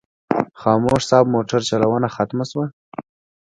[0.61, 2.65] خاموش صاحب موټر چلونه ختمه شوه.